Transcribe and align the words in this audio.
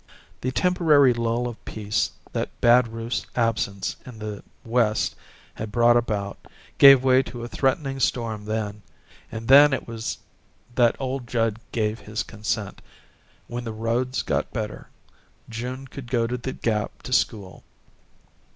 The 0.41 0.51
temporary 0.51 1.13
lull 1.13 1.47
of 1.47 1.63
peace 1.63 2.09
that 2.33 2.59
Bad 2.59 2.87
Rufe's 2.87 3.27
absence 3.35 3.97
in 4.03 4.17
the 4.17 4.41
West 4.65 5.13
had 5.53 5.71
brought 5.71 5.95
about, 5.95 6.39
gave 6.79 7.03
way 7.03 7.21
to 7.21 7.43
a 7.43 7.47
threatening 7.47 7.99
storm 7.99 8.45
then, 8.45 8.81
and 9.31 9.47
then 9.47 9.73
it 9.73 9.87
was 9.87 10.17
that 10.73 10.95
old 10.99 11.27
Judd 11.27 11.59
gave 11.71 11.99
his 11.99 12.23
consent: 12.23 12.81
when 13.45 13.63
the 13.63 13.71
roads 13.73 14.23
got 14.23 14.51
better, 14.51 14.89
June 15.49 15.85
could 15.87 16.07
go 16.07 16.25
to 16.25 16.35
the 16.35 16.53
Gap 16.53 17.03
to 17.03 17.13
school. 17.13 17.63